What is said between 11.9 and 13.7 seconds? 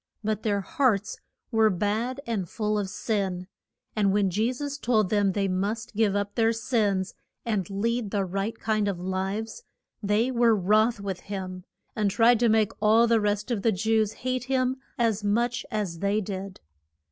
and tried to make all the rest of